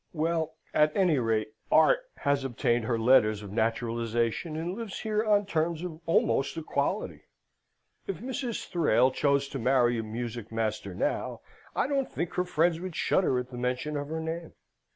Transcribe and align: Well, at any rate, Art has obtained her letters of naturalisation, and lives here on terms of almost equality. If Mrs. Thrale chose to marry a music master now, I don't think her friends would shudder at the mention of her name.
Well, 0.13 0.55
at 0.73 0.97
any 0.97 1.19
rate, 1.19 1.53
Art 1.71 1.99
has 2.17 2.43
obtained 2.43 2.85
her 2.85 2.97
letters 2.97 3.43
of 3.43 3.51
naturalisation, 3.51 4.57
and 4.57 4.73
lives 4.73 5.01
here 5.01 5.23
on 5.23 5.45
terms 5.45 5.83
of 5.83 6.01
almost 6.07 6.57
equality. 6.57 7.21
If 8.07 8.17
Mrs. 8.17 8.67
Thrale 8.67 9.11
chose 9.11 9.47
to 9.49 9.59
marry 9.59 9.99
a 9.99 10.03
music 10.03 10.51
master 10.51 10.95
now, 10.95 11.41
I 11.75 11.85
don't 11.85 12.11
think 12.11 12.33
her 12.33 12.45
friends 12.45 12.79
would 12.79 12.95
shudder 12.95 13.37
at 13.37 13.49
the 13.51 13.57
mention 13.59 13.95
of 13.95 14.07
her 14.07 14.19
name. 14.19 14.53